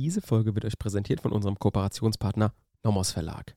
Diese 0.00 0.22
Folge 0.22 0.54
wird 0.54 0.64
euch 0.64 0.78
präsentiert 0.78 1.22
von 1.22 1.32
unserem 1.32 1.58
Kooperationspartner 1.58 2.54
Nomos 2.84 3.10
Verlag. 3.10 3.56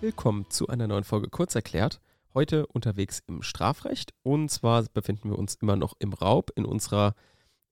Willkommen 0.00 0.46
zu 0.48 0.68
einer 0.68 0.86
neuen 0.86 1.02
Folge 1.02 1.28
Kurzerklärt. 1.28 2.00
Heute 2.34 2.68
unterwegs 2.68 3.20
im 3.26 3.42
Strafrecht 3.42 4.14
und 4.22 4.48
zwar 4.52 4.84
befinden 4.84 5.30
wir 5.30 5.40
uns 5.40 5.56
immer 5.56 5.74
noch 5.74 5.94
im 5.98 6.12
Raub 6.12 6.52
in 6.54 6.64
unserer 6.64 7.16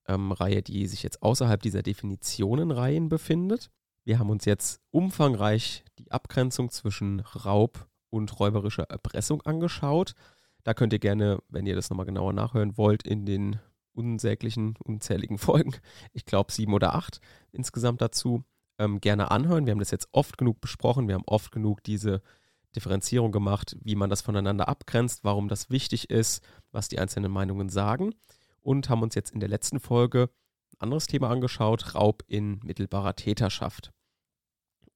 ähm, 0.07 0.33
Reihe, 0.33 0.63
die 0.63 0.87
sich 0.87 1.03
jetzt 1.03 1.23
außerhalb 1.23 1.61
dieser 1.63 1.83
Definitionenreihen 1.83 3.09
befindet. 3.09 3.71
Wir 4.05 4.19
haben 4.19 4.31
uns 4.31 4.45
jetzt 4.45 4.81
umfangreich 4.91 5.85
die 5.99 6.11
Abgrenzung 6.11 6.71
zwischen 6.71 7.21
Raub 7.21 7.87
und 8.11 8.39
räuberischer 8.39 8.85
Erpressung 8.85 9.43
angeschaut. 9.43 10.15
Da 10.63 10.75
könnt 10.75 10.93
ihr 10.93 10.99
gerne, 10.99 11.39
wenn 11.49 11.67
ihr 11.67 11.75
das 11.75 11.91
nochmal 11.91 12.07
genauer 12.07 12.33
nachhören 12.33 12.77
wollt, 12.77 13.03
in 13.03 13.25
den 13.25 13.59
unsäglichen, 13.93 14.77
unzähligen 14.85 15.39
Folgen, 15.39 15.75
ich 16.13 16.27
glaube 16.27 16.53
sieben 16.53 16.75
oder 16.75 16.95
acht 16.95 17.21
insgesamt 17.53 18.01
dazu, 18.01 18.45
ähm, 18.79 19.01
gerne 19.01 19.31
anhören. 19.31 19.67
Wir 19.67 19.71
haben 19.71 19.79
das 19.79 19.91
jetzt 19.91 20.09
oft 20.13 20.37
genug 20.37 20.61
besprochen. 20.61 21.09
Wir 21.09 21.15
haben 21.15 21.25
oft 21.27 21.53
genug 21.53 21.83
diese 21.85 22.23
Differenzierung 22.75 23.31
gemacht, 23.31 23.77
wie 23.83 23.95
man 23.95 24.11
das 24.11 24.21
voneinander 24.21 24.69
abgrenzt, 24.69 25.23
warum 25.23 25.49
das 25.49 25.71
wichtig 25.71 26.11
ist, 26.11 26.45
was 26.73 26.89
die 26.89 26.99
einzelnen 26.99 27.31
Meinungen 27.31 27.69
sagen 27.69 28.15
und 28.65 28.89
haben 28.89 29.03
uns 29.03 29.15
jetzt 29.15 29.33
in 29.33 29.41
der 29.41 29.49
letzten 29.49 29.79
Folge 29.79 30.31
ein 30.73 30.81
anderes 30.81 31.07
Thema 31.07 31.31
angeschaut, 31.31 31.95
Raub 31.95 32.25
in 32.27 32.59
mittelbarer 32.65 33.15
Täterschaft. 33.15 33.93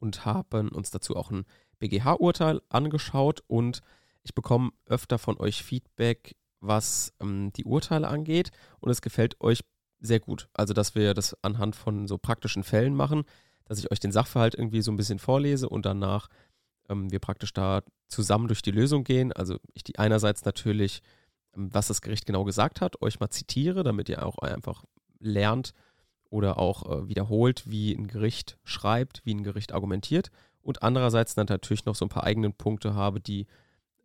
Und 0.01 0.25
haben 0.25 0.69
uns 0.69 0.91
dazu 0.91 1.17
auch 1.17 1.31
ein 1.31 1.45
BGH-Urteil 1.79 2.61
angeschaut 2.69 3.43
und 3.47 3.81
ich 4.23 4.35
bekomme 4.35 4.71
öfter 4.87 5.19
von 5.19 5.39
euch 5.39 5.63
Feedback, 5.63 6.37
was 6.61 7.13
ähm, 7.21 7.53
die 7.55 7.65
Urteile 7.65 8.09
angeht 8.09 8.51
und 8.81 8.91
es 8.91 9.03
gefällt 9.03 9.41
euch 9.41 9.61
sehr 10.01 10.21
gut. 10.21 10.49
Also, 10.53 10.75
dass 10.75 10.95
wir 10.95 11.15
das 11.15 11.37
anhand 11.43 11.77
von 11.77 12.07
so 12.07 12.19
praktischen 12.19 12.63
Fällen 12.63 12.95
machen, 12.95 13.25
dass 13.65 13.79
ich 13.79 13.91
euch 13.91 14.01
den 14.01 14.13
Sachverhalt 14.13 14.55
irgendwie 14.55 14.83
so 14.83 14.91
ein 14.91 14.97
bisschen 14.97 15.19
vorlese 15.19 15.69
und 15.69 15.85
danach 15.85 16.29
ähm, 16.89 17.11
wir 17.11 17.19
praktisch 17.19 17.53
da 17.53 17.83
zusammen 18.09 18.49
durch 18.49 18.63
die 18.63 18.71
Lösung 18.71 19.05
gehen. 19.05 19.33
Also 19.33 19.59
ich 19.75 19.85
die 19.85 19.99
einerseits 19.99 20.45
natürlich 20.45 21.03
was 21.55 21.89
das 21.89 22.03
Gericht 22.03 22.27
genau 22.27 22.45
gesagt 22.45 22.81
hat, 22.81 23.03
euch 23.03 23.21
mal 23.21 23.31
zitiere, 23.31 23.83
damit 23.83 24.09
ihr 24.09 24.25
auch 24.25 24.39
einfach 24.39 24.85
lernt 25.19 25.75
oder 26.31 26.59
auch 26.59 26.91
äh, 26.91 27.09
wiederholt, 27.09 27.65
wie 27.67 27.93
ein 27.93 28.07
Gericht 28.07 28.59
schreibt, 28.65 29.23
wie 29.25 29.35
ein 29.35 29.43
Gericht 29.43 29.73
argumentiert 29.73 30.31
und 30.63 30.83
andererseits 30.83 31.35
dann 31.35 31.47
natürlich 31.49 31.85
noch 31.85 31.95
so 31.95 32.05
ein 32.05 32.11
paar 32.11 32.25
eigenen 32.25 32.53
Punkte 32.53 32.95
habe, 32.95 33.21
die 33.21 33.47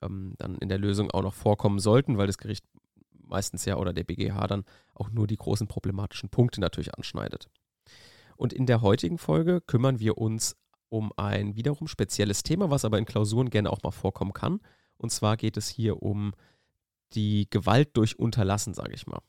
ähm, 0.02 0.34
dann 0.38 0.58
in 0.58 0.70
der 0.70 0.78
Lösung 0.78 1.12
auch 1.12 1.24
noch 1.24 1.34
vorkommen 1.34 1.80
sollten, 1.80 2.18
weil 2.18 2.28
das 2.28 2.38
Gericht 2.38 2.66
meistens 3.12 3.66
ja 3.66 3.78
oder 3.78 3.94
der 3.94 4.04
BGH 4.04 4.48
dann 4.48 4.66
auch 4.94 5.10
nur 5.10 5.28
die 5.28 5.38
großen 5.38 5.68
problematischen 5.68 6.30
Punkte 6.30 6.62
natürlich 6.62 6.96
anschneidet. 6.96 7.50
Und 8.36 8.54
in 8.54 8.66
der 8.66 8.82
heutigen 8.82 9.18
Folge 9.18 9.62
kümmern 9.62 10.00
wir 10.00 10.18
uns 10.18 10.56
um 10.90 11.12
ein 11.18 11.56
wiederum 11.56 11.88
spezielles 11.88 12.44
Thema, 12.44 12.70
was 12.70 12.86
aber 12.86 13.00
in 13.00 13.06
Klausuren 13.06 13.50
gerne 13.50 13.72
auch 13.72 13.82
mal 13.84 13.92
vorkommen 13.92 14.34
kann. 14.34 14.60
Und 14.98 15.12
zwar 15.12 15.38
geht 15.38 15.58
es 15.58 15.68
hier 15.68 16.04
um 16.04 16.34
die 17.16 17.48
Gewalt 17.50 17.96
durch 17.96 18.18
Unterlassen, 18.20 18.74
sage 18.74 18.94
ich 18.94 19.08
mal. 19.08 19.22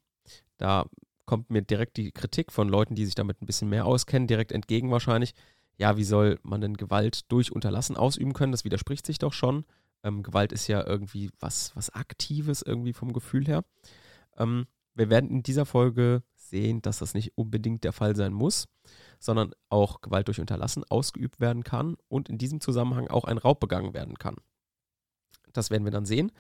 Da 0.57 0.87
kommt 1.27 1.51
mir 1.51 1.63
direkt 1.63 1.97
die 1.97 2.13
Kritik 2.13 2.53
von 2.53 2.69
Leuten, 2.69 2.95
die 2.95 3.05
sich 3.07 3.15
damit 3.15 3.41
ein 3.41 3.47
bisschen 3.47 3.69
mehr 3.69 3.87
auskennen, 3.87 4.29
direkt 4.29 4.53
entgegen 4.53 4.91
wahrscheinlich. 4.91 5.35
Ja, 5.77 5.97
wie 5.97 6.05
soll 6.05 6.39
man 6.43 6.61
denn 6.61 6.77
Gewalt 6.77 7.31
durch 7.33 7.51
Unterlassen 7.51 7.97
ausüben 7.97 8.33
können? 8.33 8.53
Das 8.53 8.65
widerspricht 8.65 9.07
sich 9.07 9.19
doch 9.19 9.33
schon. 9.33 9.65
Ähm, 10.03 10.23
Gewalt 10.23 10.53
ist 10.53 10.69
ja 10.69 10.87
irgendwie 10.87 11.31
was, 11.41 11.75
was 11.75 11.91
Aktives 11.91 12.63
irgendwie 12.63 12.93
vom 12.93 13.13
Gefühl 13.13 13.47
her. 13.47 13.65
Ähm, 14.37 14.67
wir 14.95 15.11
werden 15.11 15.31
in 15.31 15.43
dieser 15.43 15.67
Folge 15.67 16.23
sehen, 16.35 16.83
dass 16.83 16.99
das 16.99 17.15
nicht 17.15 17.37
unbedingt 17.37 17.83
der 17.83 17.93
Fall 17.93 18.15
sein 18.15 18.33
muss, 18.33 18.69
sondern 19.19 19.53
auch 19.69 20.03
Gewalt 20.03 20.29
durch 20.29 20.41
Unterlassen 20.41 20.85
ausgeübt 20.85 21.41
werden 21.41 21.65
kann 21.65 21.97
und 22.09 22.29
in 22.29 22.39
diesem 22.39 22.61
Zusammenhang 22.61 23.09
auch 23.09 23.25
ein 23.25 23.39
Raub 23.39 23.59
begangen 23.59 23.95
werden 23.95 24.19
kann. 24.19 24.37
Das 25.53 25.71
werden 25.71 25.85
wir 25.85 25.91
dann 25.91 26.07
sehen. 26.07 26.31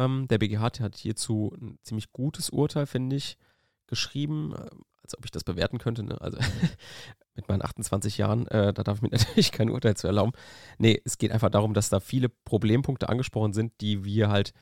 Ähm, 0.00 0.26
der 0.28 0.38
BGH 0.38 0.80
hat 0.80 0.96
hierzu 0.96 1.54
ein 1.60 1.78
ziemlich 1.82 2.12
gutes 2.12 2.50
Urteil, 2.50 2.86
finde 2.86 3.16
ich, 3.16 3.36
geschrieben, 3.86 4.54
äh, 4.54 4.70
als 5.02 5.18
ob 5.18 5.24
ich 5.24 5.30
das 5.30 5.44
bewerten 5.44 5.78
könnte. 5.78 6.02
Ne? 6.02 6.18
Also 6.20 6.38
mit 7.34 7.48
meinen 7.48 7.62
28 7.62 8.16
Jahren, 8.16 8.46
äh, 8.48 8.72
da 8.72 8.82
darf 8.82 8.96
ich 8.96 9.02
mir 9.02 9.10
natürlich 9.16 9.52
kein 9.52 9.70
Urteil 9.70 9.96
zu 9.96 10.06
erlauben. 10.06 10.32
Nee, 10.78 11.00
es 11.04 11.18
geht 11.18 11.32
einfach 11.32 11.50
darum, 11.50 11.74
dass 11.74 11.90
da 11.90 12.00
viele 12.00 12.28
Problempunkte 12.28 13.08
angesprochen 13.08 13.52
sind, 13.52 13.72
die 13.80 14.04
wir 14.04 14.30
halt 14.30 14.54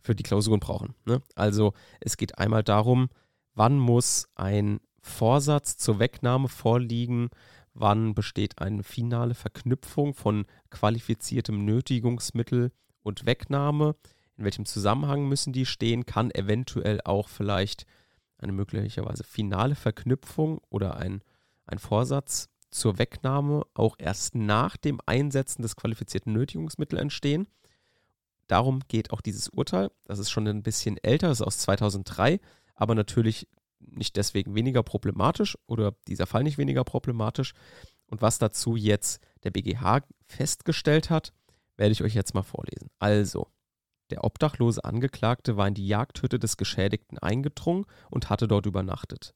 für 0.00 0.14
die 0.14 0.24
Klausuren 0.24 0.60
brauchen. 0.60 0.94
Ne? 1.06 1.22
Also 1.36 1.72
es 2.00 2.16
geht 2.16 2.38
einmal 2.38 2.62
darum, 2.62 3.08
wann 3.54 3.78
muss 3.78 4.28
ein 4.34 4.80
Vorsatz 5.00 5.76
zur 5.78 5.98
Wegnahme 6.00 6.48
vorliegen, 6.48 7.30
wann 7.72 8.14
besteht 8.14 8.58
eine 8.58 8.82
finale 8.82 9.34
Verknüpfung 9.34 10.12
von 10.12 10.44
qualifiziertem 10.70 11.64
Nötigungsmittel 11.64 12.72
und 13.02 13.26
Wegnahme, 13.26 13.96
in 14.42 14.46
welchem 14.46 14.66
Zusammenhang 14.66 15.28
müssen 15.28 15.52
die 15.52 15.66
stehen, 15.66 16.04
kann 16.04 16.32
eventuell 16.32 17.00
auch 17.04 17.28
vielleicht 17.28 17.86
eine 18.38 18.50
möglicherweise 18.50 19.22
finale 19.22 19.76
Verknüpfung 19.76 20.60
oder 20.68 20.96
ein, 20.96 21.22
ein 21.64 21.78
Vorsatz 21.78 22.48
zur 22.72 22.98
Wegnahme 22.98 23.64
auch 23.74 23.94
erst 23.98 24.34
nach 24.34 24.76
dem 24.76 25.00
Einsetzen 25.06 25.62
des 25.62 25.76
qualifizierten 25.76 26.32
Nötigungsmittels 26.32 27.00
entstehen. 27.00 27.46
Darum 28.48 28.80
geht 28.88 29.12
auch 29.12 29.20
dieses 29.20 29.48
Urteil. 29.48 29.92
Das 30.06 30.18
ist 30.18 30.30
schon 30.30 30.48
ein 30.48 30.64
bisschen 30.64 30.98
älter, 30.98 31.28
das 31.28 31.38
ist 31.38 31.46
aus 31.46 31.58
2003, 31.58 32.40
aber 32.74 32.96
natürlich 32.96 33.46
nicht 33.78 34.16
deswegen 34.16 34.56
weniger 34.56 34.82
problematisch 34.82 35.56
oder 35.68 35.94
dieser 36.08 36.26
Fall 36.26 36.42
nicht 36.42 36.58
weniger 36.58 36.82
problematisch. 36.82 37.52
Und 38.06 38.22
was 38.22 38.38
dazu 38.38 38.74
jetzt 38.74 39.22
der 39.44 39.52
BGH 39.52 40.00
festgestellt 40.26 41.10
hat, 41.10 41.32
werde 41.76 41.92
ich 41.92 42.02
euch 42.02 42.14
jetzt 42.14 42.34
mal 42.34 42.42
vorlesen. 42.42 42.90
Also, 42.98 43.46
der 44.12 44.24
obdachlose 44.24 44.84
Angeklagte 44.84 45.56
war 45.56 45.66
in 45.66 45.72
die 45.72 45.86
Jagdhütte 45.86 46.38
des 46.38 46.58
Geschädigten 46.58 47.16
eingedrungen 47.16 47.86
und 48.10 48.28
hatte 48.28 48.46
dort 48.46 48.66
übernachtet. 48.66 49.34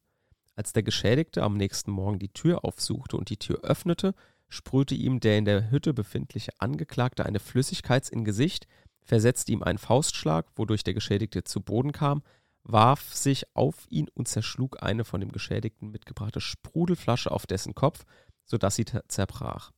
Als 0.54 0.74
der 0.74 0.82
Geschädigte 0.82 1.42
am 1.42 1.56
nächsten 1.56 1.90
Morgen 1.90 2.18
die 2.18 2.28
Tür 2.28 2.62
aufsuchte 2.62 3.16
und 3.16 3.30
die 3.30 3.38
Tür 3.38 3.60
öffnete, 3.62 4.14
sprühte 4.48 4.94
ihm 4.94 5.18
der 5.18 5.38
in 5.38 5.46
der 5.46 5.70
Hütte 5.70 5.94
befindliche 5.94 6.52
Angeklagte 6.58 7.24
eine 7.24 7.38
Flüssigkeit 7.38 8.06
ins 8.10 8.26
Gesicht, 8.26 8.66
versetzte 9.02 9.52
ihm 9.52 9.62
einen 9.62 9.78
Faustschlag, 9.78 10.46
wodurch 10.56 10.84
der 10.84 10.92
Geschädigte 10.92 11.42
zu 11.42 11.62
Boden 11.62 11.92
kam, 11.92 12.22
warf 12.62 13.14
sich 13.14 13.46
auf 13.56 13.86
ihn 13.88 14.08
und 14.12 14.28
zerschlug 14.28 14.82
eine 14.82 15.06
von 15.06 15.20
dem 15.20 15.32
Geschädigten 15.32 15.90
mitgebrachte 15.90 16.42
Sprudelflasche 16.42 17.30
auf 17.30 17.46
dessen 17.46 17.74
Kopf, 17.74 18.04
sodass 18.44 18.76
sie 18.76 18.84
zerbrach. 19.08 19.72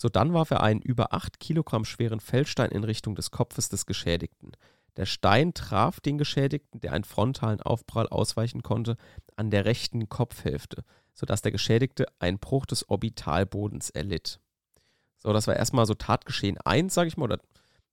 Sodann 0.00 0.32
warf 0.32 0.50
er 0.50 0.62
einen 0.62 0.80
über 0.80 1.12
acht 1.12 1.40
Kilogramm 1.40 1.84
schweren 1.84 2.20
Feldstein 2.20 2.70
in 2.70 2.84
Richtung 2.84 3.14
des 3.16 3.30
Kopfes 3.30 3.68
des 3.68 3.84
Geschädigten. 3.84 4.52
Der 4.96 5.04
Stein 5.04 5.52
traf 5.52 6.00
den 6.00 6.16
Geschädigten, 6.16 6.80
der 6.80 6.94
einen 6.94 7.04
frontalen 7.04 7.60
Aufprall 7.60 8.08
ausweichen 8.08 8.62
konnte, 8.62 8.96
an 9.36 9.50
der 9.50 9.66
rechten 9.66 10.08
Kopfhälfte, 10.08 10.84
sodass 11.12 11.42
der 11.42 11.52
Geschädigte 11.52 12.06
einen 12.18 12.38
Bruch 12.38 12.64
des 12.64 12.88
Orbitalbodens 12.88 13.90
erlitt. 13.90 14.40
So, 15.18 15.34
das 15.34 15.46
war 15.46 15.56
erstmal 15.56 15.84
so 15.84 15.92
Tatgeschehen 15.92 16.56
1, 16.56 16.94
sage 16.94 17.08
ich 17.08 17.18
mal, 17.18 17.24
oder 17.24 17.40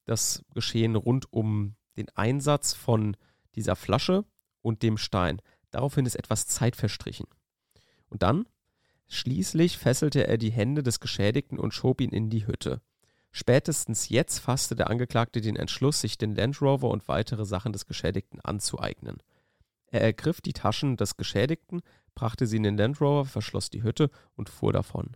das 0.05 0.45
Geschehen 0.53 0.95
rund 0.95 1.33
um 1.33 1.75
den 1.97 2.07
Einsatz 2.15 2.73
von 2.73 3.17
dieser 3.55 3.75
Flasche 3.75 4.23
und 4.61 4.81
dem 4.81 4.97
Stein. 4.97 5.41
Daraufhin 5.71 6.05
ist 6.05 6.15
etwas 6.15 6.47
Zeit 6.47 6.77
verstrichen. 6.77 7.27
Und 8.07 8.23
dann 8.23 8.45
Schließlich 9.07 9.77
fesselte 9.77 10.27
er 10.27 10.37
die 10.37 10.51
Hände 10.51 10.83
des 10.83 10.99
Geschädigten 10.99 11.59
und 11.59 11.73
schob 11.73 12.01
ihn 12.01 12.11
in 12.11 12.29
die 12.29 12.45
Hütte. 12.45 12.81
Spätestens 13.31 14.09
jetzt 14.09 14.39
fasste 14.39 14.75
der 14.75 14.89
Angeklagte 14.89 15.41
den 15.41 15.55
Entschluss, 15.55 16.01
sich 16.01 16.17
den 16.17 16.35
Land 16.35 16.61
Rover 16.61 16.89
und 16.89 17.07
weitere 17.07 17.45
Sachen 17.45 17.71
des 17.71 17.85
Geschädigten 17.85 18.41
anzueignen. 18.41 19.21
Er 19.87 20.01
ergriff 20.01 20.41
die 20.41 20.53
Taschen 20.53 20.97
des 20.97 21.17
Geschädigten, 21.17 21.81
brachte 22.15 22.47
sie 22.47 22.57
in 22.57 22.63
den 22.63 22.77
Land 22.77 22.99
Rover, 22.99 23.25
verschloss 23.25 23.69
die 23.69 23.83
Hütte 23.83 24.09
und 24.35 24.49
fuhr 24.49 24.73
davon. 24.73 25.15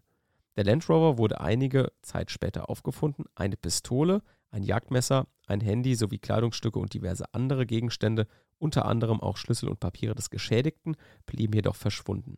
Der 0.55 0.65
Land 0.65 0.87
Rover 0.89 1.17
wurde 1.17 1.41
einige 1.41 1.91
Zeit 2.01 2.31
später 2.31 2.69
aufgefunden. 2.69 3.25
Eine 3.35 3.57
Pistole, 3.57 4.21
ein 4.51 4.63
Jagdmesser, 4.63 5.27
ein 5.47 5.61
Handy 5.61 5.95
sowie 5.95 6.19
Kleidungsstücke 6.19 6.79
und 6.79 6.93
diverse 6.93 7.33
andere 7.33 7.65
Gegenstände, 7.65 8.27
unter 8.59 8.85
anderem 8.85 9.19
auch 9.19 9.37
Schlüssel 9.37 9.67
und 9.69 9.79
Papiere 9.79 10.13
des 10.13 10.29
Geschädigten, 10.29 10.95
blieben 11.25 11.53
jedoch 11.53 11.75
verschwunden. 11.75 12.37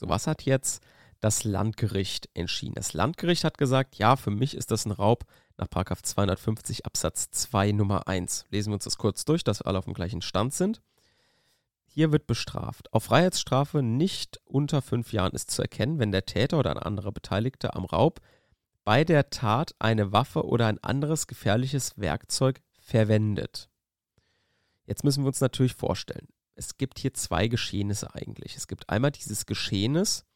So, 0.00 0.08
was 0.08 0.26
hat 0.26 0.46
jetzt 0.46 0.82
das 1.20 1.44
Landgericht 1.44 2.30
entschieden? 2.32 2.74
Das 2.74 2.94
Landgericht 2.94 3.44
hat 3.44 3.58
gesagt, 3.58 3.96
ja, 3.96 4.16
für 4.16 4.30
mich 4.30 4.56
ist 4.56 4.70
das 4.70 4.86
ein 4.86 4.92
Raub 4.92 5.26
nach 5.58 5.68
250 5.68 6.86
Absatz 6.86 7.30
2 7.30 7.72
Nummer 7.72 8.08
1. 8.08 8.46
Lesen 8.48 8.70
wir 8.70 8.76
uns 8.76 8.84
das 8.84 8.96
kurz 8.96 9.26
durch, 9.26 9.44
dass 9.44 9.60
wir 9.60 9.66
alle 9.66 9.78
auf 9.78 9.84
dem 9.84 9.92
gleichen 9.92 10.22
Stand 10.22 10.54
sind. 10.54 10.80
Hier 11.84 12.12
wird 12.12 12.26
bestraft. 12.26 12.90
Auf 12.94 13.04
Freiheitsstrafe 13.04 13.82
nicht 13.82 14.40
unter 14.44 14.80
fünf 14.80 15.12
Jahren 15.12 15.34
ist 15.34 15.50
zu 15.50 15.60
erkennen, 15.60 15.98
wenn 15.98 16.12
der 16.12 16.24
Täter 16.24 16.58
oder 16.58 16.70
ein 16.70 16.82
anderer 16.82 17.12
Beteiligter 17.12 17.76
am 17.76 17.84
Raub 17.84 18.20
bei 18.84 19.04
der 19.04 19.28
Tat 19.28 19.74
eine 19.80 20.12
Waffe 20.12 20.46
oder 20.46 20.66
ein 20.66 20.82
anderes 20.82 21.26
gefährliches 21.26 21.98
Werkzeug 21.98 22.62
verwendet. 22.80 23.68
Jetzt 24.86 25.04
müssen 25.04 25.24
wir 25.24 25.28
uns 25.28 25.42
natürlich 25.42 25.74
vorstellen, 25.74 26.28
es 26.60 26.76
gibt 26.76 26.98
hier 26.98 27.14
zwei 27.14 27.48
Geschehnisse 27.48 28.14
eigentlich. 28.14 28.54
Es 28.54 28.68
gibt 28.68 28.90
einmal 28.90 29.10
dieses 29.10 29.46
Geschehnis, 29.46 30.26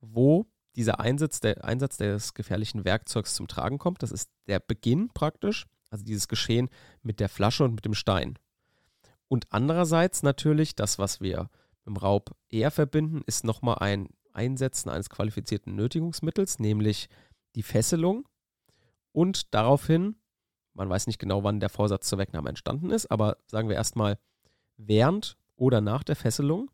wo 0.00 0.46
dieser 0.76 1.00
Einsatz, 1.00 1.40
der 1.40 1.64
Einsatz 1.64 1.96
des 1.96 2.34
gefährlichen 2.34 2.84
Werkzeugs 2.84 3.34
zum 3.34 3.48
Tragen 3.48 3.78
kommt. 3.78 4.00
Das 4.00 4.12
ist 4.12 4.30
der 4.46 4.60
Beginn 4.60 5.08
praktisch, 5.12 5.66
also 5.90 6.04
dieses 6.04 6.28
Geschehen 6.28 6.70
mit 7.02 7.18
der 7.18 7.28
Flasche 7.28 7.64
und 7.64 7.74
mit 7.74 7.84
dem 7.84 7.94
Stein. 7.94 8.38
Und 9.26 9.46
andererseits 9.50 10.22
natürlich 10.22 10.76
das, 10.76 11.00
was 11.00 11.20
wir 11.20 11.50
dem 11.84 11.96
Raub 11.96 12.30
eher 12.48 12.70
verbinden, 12.70 13.22
ist 13.26 13.42
nochmal 13.42 13.78
ein 13.80 14.08
Einsetzen 14.32 14.88
eines 14.88 15.10
qualifizierten 15.10 15.74
Nötigungsmittels, 15.74 16.60
nämlich 16.60 17.08
die 17.56 17.64
Fesselung 17.64 18.28
und 19.10 19.52
daraufhin, 19.52 20.14
man 20.74 20.88
weiß 20.88 21.08
nicht 21.08 21.18
genau, 21.18 21.42
wann 21.42 21.58
der 21.58 21.70
Vorsatz 21.70 22.08
zur 22.08 22.20
Wegnahme 22.20 22.50
entstanden 22.50 22.90
ist, 22.90 23.10
aber 23.10 23.36
sagen 23.48 23.68
wir 23.68 23.74
erstmal, 23.76 24.16
während 24.76 25.36
oder 25.56 25.80
nach 25.80 26.02
der 26.02 26.16
Fesselung 26.16 26.70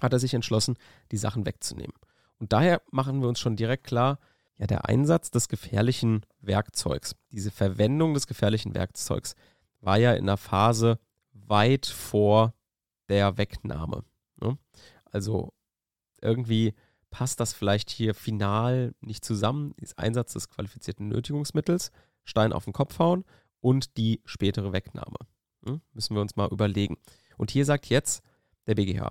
hat 0.00 0.12
er 0.12 0.18
sich 0.18 0.34
entschlossen, 0.34 0.76
die 1.10 1.16
Sachen 1.16 1.46
wegzunehmen. 1.46 1.94
Und 2.38 2.52
daher 2.52 2.82
machen 2.90 3.20
wir 3.20 3.28
uns 3.28 3.40
schon 3.40 3.56
direkt 3.56 3.84
klar, 3.84 4.18
ja, 4.56 4.66
der 4.66 4.88
Einsatz 4.88 5.30
des 5.30 5.48
gefährlichen 5.48 6.24
Werkzeugs, 6.40 7.16
diese 7.30 7.50
Verwendung 7.50 8.14
des 8.14 8.26
gefährlichen 8.26 8.74
Werkzeugs 8.74 9.34
war 9.80 9.98
ja 9.98 10.12
in 10.12 10.26
der 10.26 10.36
Phase 10.36 10.98
weit 11.32 11.86
vor 11.86 12.54
der 13.08 13.36
Wegnahme. 13.38 14.04
Ne? 14.40 14.56
Also 15.04 15.52
irgendwie 16.20 16.74
passt 17.10 17.40
das 17.40 17.52
vielleicht 17.52 17.90
hier 17.90 18.14
final 18.14 18.94
nicht 19.00 19.24
zusammen, 19.24 19.74
ist 19.76 19.98
Einsatz 19.98 20.32
des 20.32 20.48
qualifizierten 20.48 21.08
Nötigungsmittels, 21.08 21.90
Stein 22.24 22.52
auf 22.52 22.64
den 22.64 22.72
Kopf 22.72 22.98
hauen 22.98 23.24
und 23.60 23.96
die 23.96 24.22
spätere 24.24 24.72
Wegnahme. 24.72 25.18
Hm? 25.64 25.80
Müssen 25.92 26.14
wir 26.14 26.22
uns 26.22 26.36
mal 26.36 26.48
überlegen. 26.50 26.96
Und 27.42 27.50
hier 27.50 27.64
sagt 27.64 27.86
jetzt 27.86 28.22
der 28.68 28.76
BGH, 28.76 29.10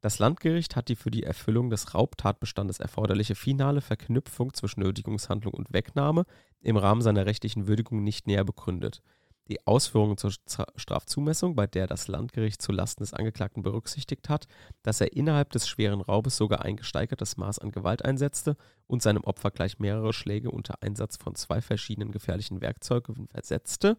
das 0.00 0.18
Landgericht 0.18 0.76
hat 0.76 0.88
die 0.88 0.96
für 0.96 1.10
die 1.10 1.24
Erfüllung 1.24 1.68
des 1.68 1.94
Raubtatbestandes 1.94 2.80
erforderliche 2.80 3.34
finale 3.34 3.82
Verknüpfung 3.82 4.54
zwischen 4.54 4.80
Nötigungshandlung 4.80 5.52
und 5.52 5.70
Wegnahme 5.70 6.24
im 6.62 6.78
Rahmen 6.78 7.02
seiner 7.02 7.26
rechtlichen 7.26 7.66
Würdigung 7.66 8.02
nicht 8.02 8.26
näher 8.26 8.44
begründet. 8.44 9.02
Die 9.48 9.66
Ausführungen 9.66 10.16
zur 10.16 10.32
Strafzumessung, 10.74 11.54
bei 11.54 11.66
der 11.66 11.86
das 11.86 12.08
Landgericht 12.08 12.62
zulasten 12.62 13.02
des 13.02 13.12
Angeklagten 13.12 13.62
berücksichtigt 13.62 14.30
hat, 14.30 14.46
dass 14.82 15.02
er 15.02 15.12
innerhalb 15.12 15.50
des 15.50 15.68
schweren 15.68 16.00
Raubes 16.00 16.38
sogar 16.38 16.62
ein 16.62 16.76
gesteigertes 16.76 17.36
Maß 17.36 17.58
an 17.58 17.72
Gewalt 17.72 18.02
einsetzte 18.06 18.56
und 18.86 19.02
seinem 19.02 19.24
Opfer 19.24 19.50
gleich 19.50 19.78
mehrere 19.78 20.14
Schläge 20.14 20.50
unter 20.50 20.82
Einsatz 20.82 21.18
von 21.18 21.34
zwei 21.34 21.60
verschiedenen 21.60 22.10
gefährlichen 22.10 22.62
Werkzeugen 22.62 23.28
versetzte, 23.28 23.98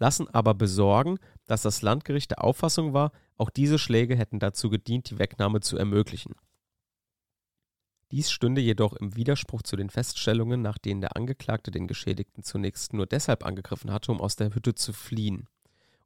lassen 0.00 0.28
aber 0.28 0.54
besorgen, 0.54 1.18
dass 1.46 1.62
das 1.62 1.82
Landgericht 1.82 2.32
der 2.32 2.42
Auffassung 2.42 2.92
war, 2.92 3.12
auch 3.36 3.50
diese 3.50 3.78
Schläge 3.78 4.16
hätten 4.16 4.40
dazu 4.40 4.68
gedient, 4.70 5.10
die 5.10 5.18
Wegnahme 5.18 5.60
zu 5.60 5.76
ermöglichen. 5.76 6.34
Dies 8.10 8.32
stünde 8.32 8.60
jedoch 8.60 8.94
im 8.94 9.14
Widerspruch 9.14 9.62
zu 9.62 9.76
den 9.76 9.88
Feststellungen, 9.88 10.62
nach 10.62 10.78
denen 10.78 11.00
der 11.00 11.16
Angeklagte 11.16 11.70
den 11.70 11.86
Geschädigten 11.86 12.42
zunächst 12.42 12.92
nur 12.92 13.06
deshalb 13.06 13.46
angegriffen 13.46 13.92
hatte, 13.92 14.10
um 14.10 14.20
aus 14.20 14.34
der 14.34 14.52
Hütte 14.52 14.74
zu 14.74 14.92
fliehen 14.92 15.48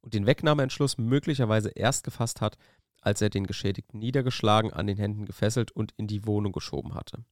und 0.03 0.13
den 0.13 0.27
Wegnahmeentschluss 0.27 0.99
möglicherweise 0.99 1.71
erst 1.71 2.05
gefasst 2.05 2.43
hat, 2.43 2.59
als 3.01 3.23
er 3.23 3.31
den 3.31 3.47
Geschädigten 3.47 3.99
niedergeschlagen, 4.01 4.73
an 4.73 4.87
den 4.87 4.99
Händen 4.99 5.25
gefesselt 5.25 5.73
und 5.73 5.93
in 5.97 6.07
die 6.07 6.27
Wohnung 6.27 6.53
geschoben 6.53 6.95
hatte. 6.95 7.25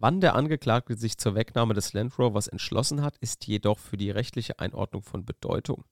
Wann 0.00 0.20
der 0.20 0.36
Angeklagte 0.36 0.96
sich 0.96 1.18
zur 1.18 1.34
Wegnahme 1.34 1.74
des 1.74 1.92
Land 1.92 2.16
Rovers 2.20 2.46
entschlossen 2.46 3.02
hat, 3.02 3.16
ist 3.16 3.48
jedoch 3.48 3.80
für 3.80 3.96
die 3.96 4.12
rechtliche 4.12 4.60
Einordnung 4.60 5.02
von 5.02 5.24
Bedeutung. 5.24 5.84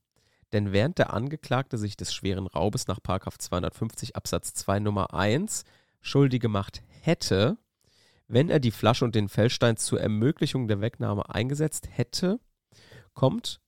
Denn 0.53 0.73
während 0.73 0.99
der 0.99 1.13
Angeklagte 1.13 1.77
sich 1.77 1.97
des 1.97 2.15
schweren 2.15 2.47
Raubes 2.47 2.87
nach 2.87 3.01
250 3.01 4.15
Absatz 4.15 4.55
2 4.55 4.79
Nummer 4.79 5.13
1 5.13 5.65
schuldig 6.01 6.41
gemacht 6.41 6.85
hätte, 7.03 7.59
wenn 8.29 8.49
er 8.49 8.61
die 8.61 8.71
Flasche 8.71 9.05
und 9.05 9.17
den 9.17 9.29
Fellstein 9.29 9.77
zur 9.77 10.01
Ermöglichung 10.01 10.69
der 10.69 10.81
Wegnahme 10.81 11.29
eingesetzt 11.29 11.89
hätte, 11.91 12.39
kommt 13.13 13.61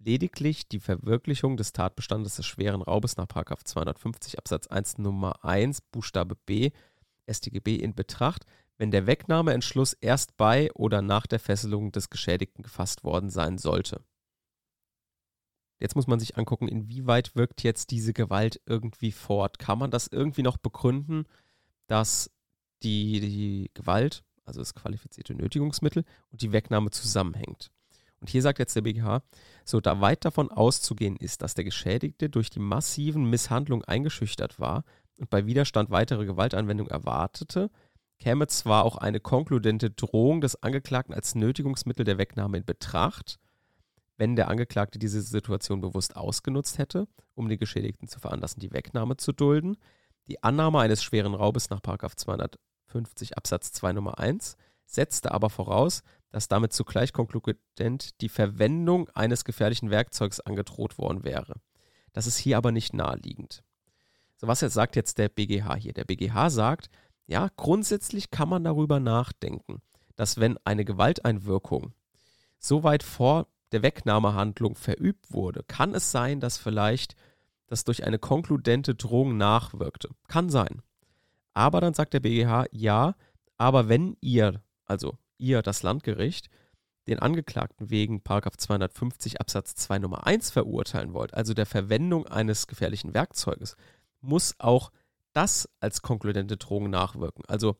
lediglich 0.00 0.66
die 0.66 0.80
Verwirklichung 0.80 1.56
des 1.56 1.72
Tatbestandes 1.72 2.34
des 2.34 2.46
schweren 2.46 2.82
Raubes 2.82 3.16
nach 3.16 3.28
250 3.28 4.36
Absatz 4.36 4.66
1 4.66 4.98
Nummer 4.98 5.44
1 5.44 5.80
Buchstabe 5.92 6.34
B 6.34 6.72
StGB 7.28 7.76
in 7.76 7.94
Betracht, 7.94 8.44
wenn 8.80 8.90
der 8.90 9.06
Wegnahmeentschluss 9.06 9.92
erst 9.92 10.38
bei 10.38 10.72
oder 10.72 11.02
nach 11.02 11.26
der 11.26 11.38
Fesselung 11.38 11.92
des 11.92 12.08
Geschädigten 12.08 12.62
gefasst 12.62 13.04
worden 13.04 13.28
sein 13.28 13.58
sollte. 13.58 14.02
Jetzt 15.78 15.96
muss 15.96 16.06
man 16.06 16.18
sich 16.18 16.38
angucken, 16.38 16.66
inwieweit 16.66 17.36
wirkt 17.36 17.62
jetzt 17.62 17.90
diese 17.90 18.14
Gewalt 18.14 18.58
irgendwie 18.64 19.12
fort. 19.12 19.58
Kann 19.58 19.78
man 19.78 19.90
das 19.90 20.06
irgendwie 20.06 20.40
noch 20.40 20.56
begründen, 20.56 21.26
dass 21.88 22.30
die, 22.82 23.20
die 23.20 23.70
Gewalt, 23.74 24.24
also 24.46 24.62
das 24.62 24.74
qualifizierte 24.74 25.34
Nötigungsmittel 25.34 26.06
und 26.30 26.40
die 26.40 26.52
Wegnahme 26.52 26.90
zusammenhängt. 26.90 27.70
Und 28.20 28.30
hier 28.30 28.40
sagt 28.40 28.60
jetzt 28.60 28.76
der 28.76 28.80
BGH, 28.80 29.22
so 29.66 29.82
da 29.82 30.00
weit 30.00 30.24
davon 30.24 30.50
auszugehen 30.50 31.16
ist, 31.16 31.42
dass 31.42 31.52
der 31.52 31.64
Geschädigte 31.64 32.30
durch 32.30 32.48
die 32.48 32.60
massiven 32.60 33.28
Misshandlungen 33.28 33.84
eingeschüchtert 33.84 34.58
war 34.58 34.84
und 35.18 35.28
bei 35.28 35.44
Widerstand 35.44 35.90
weitere 35.90 36.24
Gewaltanwendung 36.24 36.88
erwartete, 36.88 37.70
käme 38.20 38.46
zwar 38.46 38.84
auch 38.84 38.96
eine 38.96 39.18
konkludente 39.18 39.90
Drohung 39.90 40.40
des 40.40 40.62
Angeklagten 40.62 41.14
als 41.14 41.34
Nötigungsmittel 41.34 42.04
der 42.04 42.18
Wegnahme 42.18 42.58
in 42.58 42.64
Betracht, 42.64 43.38
wenn 44.16 44.36
der 44.36 44.48
Angeklagte 44.48 44.98
diese 44.98 45.22
Situation 45.22 45.80
bewusst 45.80 46.16
ausgenutzt 46.16 46.78
hätte, 46.78 47.08
um 47.34 47.48
den 47.48 47.58
Geschädigten 47.58 48.06
zu 48.06 48.20
veranlassen, 48.20 48.60
die 48.60 48.72
Wegnahme 48.72 49.16
zu 49.16 49.32
dulden. 49.32 49.78
Die 50.28 50.42
Annahme 50.42 50.80
eines 50.80 51.02
schweren 51.02 51.34
Raubes 51.34 51.70
nach 51.70 51.80
200 51.80 52.58
50 52.90 53.38
Absatz 53.38 53.72
2 53.72 53.92
Nummer 53.92 54.18
1, 54.18 54.56
setzte 54.84 55.30
aber 55.30 55.48
voraus, 55.48 56.02
dass 56.30 56.48
damit 56.48 56.72
zugleich 56.72 57.12
konkludent 57.12 58.20
die 58.20 58.28
Verwendung 58.28 59.08
eines 59.10 59.44
gefährlichen 59.44 59.90
Werkzeugs 59.90 60.40
angedroht 60.40 60.98
worden 60.98 61.24
wäre. 61.24 61.54
Das 62.12 62.26
ist 62.26 62.36
hier 62.36 62.56
aber 62.56 62.72
nicht 62.72 62.92
naheliegend. 62.92 63.62
So, 64.36 64.46
was 64.46 64.60
jetzt 64.60 64.74
sagt 64.74 64.96
jetzt 64.96 65.18
der 65.18 65.28
BGH 65.28 65.76
hier? 65.76 65.92
Der 65.92 66.04
BGH 66.04 66.50
sagt, 66.50 66.90
ja, 67.30 67.48
grundsätzlich 67.56 68.32
kann 68.32 68.48
man 68.48 68.64
darüber 68.64 68.98
nachdenken, 68.98 69.80
dass 70.16 70.40
wenn 70.40 70.58
eine 70.64 70.84
Gewalteinwirkung 70.84 71.92
so 72.58 72.82
weit 72.82 73.04
vor 73.04 73.46
der 73.70 73.84
Wegnahmehandlung 73.84 74.74
verübt 74.74 75.32
wurde, 75.32 75.62
kann 75.68 75.94
es 75.94 76.10
sein, 76.10 76.40
dass 76.40 76.58
vielleicht 76.58 77.14
das 77.68 77.84
durch 77.84 78.04
eine 78.04 78.18
konkludente 78.18 78.96
Drohung 78.96 79.36
nachwirkte. 79.36 80.08
Kann 80.26 80.50
sein. 80.50 80.82
Aber 81.54 81.80
dann 81.80 81.94
sagt 81.94 82.14
der 82.14 82.20
BGH, 82.20 82.66
ja, 82.72 83.14
aber 83.56 83.88
wenn 83.88 84.16
ihr, 84.20 84.60
also 84.84 85.16
ihr, 85.38 85.62
das 85.62 85.84
Landgericht, 85.84 86.50
den 87.06 87.20
Angeklagten 87.20 87.90
wegen 87.90 88.22
250 88.24 89.40
Absatz 89.40 89.76
2 89.76 90.00
Nummer 90.00 90.26
1 90.26 90.50
verurteilen 90.50 91.14
wollt, 91.14 91.32
also 91.34 91.54
der 91.54 91.66
Verwendung 91.66 92.26
eines 92.26 92.66
gefährlichen 92.66 93.14
Werkzeuges, 93.14 93.76
muss 94.20 94.56
auch 94.58 94.90
das 95.32 95.68
als 95.80 96.02
konkludente 96.02 96.56
Drohung 96.56 96.90
nachwirken. 96.90 97.44
Also 97.46 97.76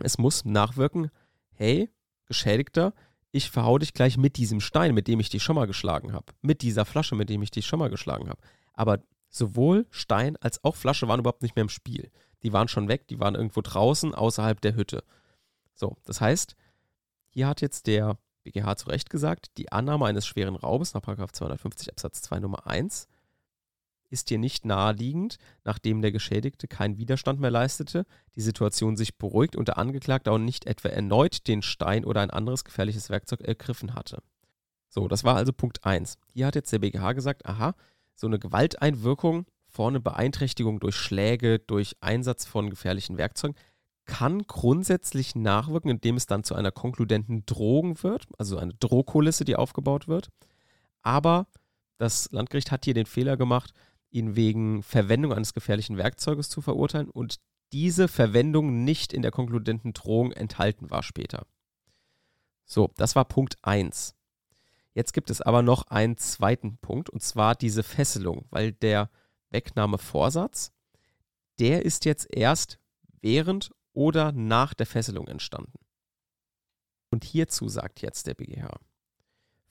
es 0.00 0.18
muss 0.18 0.44
nachwirken, 0.44 1.10
hey, 1.52 1.90
Geschädigter, 2.26 2.94
ich 3.30 3.50
verhau 3.50 3.78
dich 3.78 3.94
gleich 3.94 4.16
mit 4.16 4.36
diesem 4.36 4.60
Stein, 4.60 4.94
mit 4.94 5.08
dem 5.08 5.20
ich 5.20 5.30
dich 5.30 5.42
schon 5.42 5.56
mal 5.56 5.66
geschlagen 5.66 6.12
habe, 6.12 6.32
mit 6.40 6.62
dieser 6.62 6.84
Flasche, 6.84 7.14
mit 7.14 7.28
dem 7.28 7.42
ich 7.42 7.50
dich 7.50 7.66
schon 7.66 7.78
mal 7.78 7.90
geschlagen 7.90 8.28
habe. 8.28 8.40
Aber 8.74 8.98
sowohl 9.28 9.86
Stein 9.90 10.36
als 10.36 10.62
auch 10.64 10.76
Flasche 10.76 11.08
waren 11.08 11.20
überhaupt 11.20 11.42
nicht 11.42 11.56
mehr 11.56 11.62
im 11.62 11.68
Spiel 11.68 12.10
die 12.42 12.52
waren 12.52 12.68
schon 12.68 12.88
weg, 12.88 13.06
die 13.08 13.20
waren 13.20 13.34
irgendwo 13.34 13.60
draußen 13.60 14.14
außerhalb 14.14 14.60
der 14.60 14.74
Hütte. 14.74 15.04
So, 15.74 15.96
das 16.04 16.20
heißt, 16.20 16.56
hier 17.28 17.46
hat 17.46 17.60
jetzt 17.60 17.86
der 17.86 18.18
BGH 18.42 18.76
zu 18.76 18.88
Recht 18.88 19.10
gesagt, 19.10 19.56
die 19.56 19.70
Annahme 19.70 20.06
eines 20.06 20.26
schweren 20.26 20.56
Raubes 20.56 20.94
nach 20.94 21.02
250 21.02 21.90
Absatz 21.90 22.22
2 22.22 22.40
Nummer 22.40 22.66
1 22.66 23.08
ist 24.12 24.28
hier 24.28 24.38
nicht 24.38 24.64
naheliegend, 24.64 25.38
nachdem 25.64 26.02
der 26.02 26.12
Geschädigte 26.12 26.68
keinen 26.68 26.98
Widerstand 26.98 27.40
mehr 27.40 27.50
leistete, 27.50 28.04
die 28.36 28.40
Situation 28.40 28.96
sich 28.96 29.16
beruhigt 29.16 29.56
und 29.56 29.68
der 29.68 29.78
Angeklagte 29.78 30.30
auch 30.30 30.38
nicht 30.38 30.66
etwa 30.66 30.88
erneut 30.88 31.48
den 31.48 31.62
Stein 31.62 32.04
oder 32.04 32.20
ein 32.20 32.30
anderes 32.30 32.64
gefährliches 32.64 33.10
Werkzeug 33.10 33.40
ergriffen 33.40 33.94
hatte. 33.94 34.22
So, 34.88 35.08
das 35.08 35.24
war 35.24 35.36
also 35.36 35.52
Punkt 35.52 35.84
1. 35.84 36.18
Hier 36.34 36.46
hat 36.46 36.54
jetzt 36.54 36.72
der 36.72 36.78
BGH 36.78 37.14
gesagt, 37.14 37.46
aha, 37.46 37.74
so 38.14 38.26
eine 38.26 38.38
Gewalteinwirkung 38.38 39.46
vorne 39.66 40.00
Beeinträchtigung 40.00 40.80
durch 40.80 40.96
Schläge, 40.96 41.58
durch 41.58 41.96
Einsatz 42.00 42.44
von 42.44 42.68
gefährlichen 42.68 43.16
Werkzeugen 43.16 43.56
kann 44.04 44.42
grundsätzlich 44.42 45.34
nachwirken, 45.34 45.90
indem 45.90 46.16
es 46.16 46.26
dann 46.26 46.44
zu 46.44 46.54
einer 46.54 46.72
konkludenten 46.72 47.46
Drohung 47.46 48.02
wird, 48.02 48.26
also 48.36 48.58
eine 48.58 48.74
Drohkulisse, 48.74 49.44
die 49.44 49.56
aufgebaut 49.56 50.08
wird. 50.08 50.28
Aber 51.02 51.46
das 51.98 52.30
Landgericht 52.32 52.70
hat 52.72 52.84
hier 52.84 52.94
den 52.94 53.06
Fehler 53.06 53.36
gemacht, 53.36 53.72
ihn 54.12 54.36
wegen 54.36 54.82
Verwendung 54.82 55.32
eines 55.32 55.54
gefährlichen 55.54 55.96
Werkzeuges 55.96 56.48
zu 56.48 56.60
verurteilen 56.60 57.10
und 57.10 57.40
diese 57.72 58.06
Verwendung 58.06 58.84
nicht 58.84 59.12
in 59.12 59.22
der 59.22 59.30
konkludenten 59.30 59.92
Drohung 59.94 60.32
enthalten 60.32 60.90
war 60.90 61.02
später. 61.02 61.46
So, 62.64 62.90
das 62.96 63.16
war 63.16 63.24
Punkt 63.24 63.56
1. 63.62 64.14
Jetzt 64.94 65.12
gibt 65.12 65.30
es 65.30 65.40
aber 65.40 65.62
noch 65.62 65.84
einen 65.84 66.18
zweiten 66.18 66.76
Punkt, 66.78 67.08
und 67.08 67.22
zwar 67.22 67.54
diese 67.54 67.82
Fesselung, 67.82 68.46
weil 68.50 68.72
der 68.72 69.10
Wegnahmevorsatz, 69.50 70.72
der 71.58 71.84
ist 71.84 72.04
jetzt 72.04 72.28
erst 72.30 72.78
während 73.20 73.70
oder 73.94 74.32
nach 74.32 74.74
der 74.74 74.86
Fesselung 74.86 75.28
entstanden. 75.28 75.78
Und 77.10 77.24
hierzu 77.24 77.68
sagt 77.68 78.02
jetzt 78.02 78.26
der 78.26 78.34
BGH, 78.34 78.78